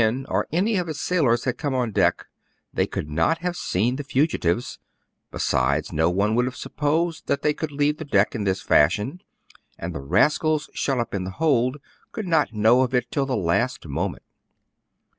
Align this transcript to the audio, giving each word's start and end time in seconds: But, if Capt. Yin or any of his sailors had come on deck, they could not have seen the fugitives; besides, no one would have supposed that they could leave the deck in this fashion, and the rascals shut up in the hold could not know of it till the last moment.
But, 0.01 0.05
if 0.05 0.07
Capt. 0.07 0.15
Yin 0.17 0.25
or 0.29 0.47
any 0.51 0.77
of 0.77 0.87
his 0.87 0.99
sailors 0.99 1.43
had 1.43 1.59
come 1.59 1.75
on 1.75 1.91
deck, 1.91 2.25
they 2.73 2.87
could 2.87 3.07
not 3.07 3.37
have 3.43 3.55
seen 3.55 3.97
the 3.97 4.03
fugitives; 4.03 4.79
besides, 5.29 5.93
no 5.93 6.09
one 6.09 6.33
would 6.33 6.45
have 6.45 6.55
supposed 6.55 7.27
that 7.27 7.43
they 7.43 7.53
could 7.53 7.71
leave 7.71 7.97
the 7.97 8.05
deck 8.05 8.33
in 8.33 8.43
this 8.43 8.63
fashion, 8.63 9.21
and 9.77 9.93
the 9.93 10.01
rascals 10.01 10.71
shut 10.73 10.97
up 10.99 11.13
in 11.13 11.23
the 11.23 11.29
hold 11.29 11.77
could 12.13 12.27
not 12.27 12.51
know 12.51 12.81
of 12.81 12.95
it 12.95 13.11
till 13.11 13.27
the 13.27 13.37
last 13.37 13.85
moment. 13.85 14.23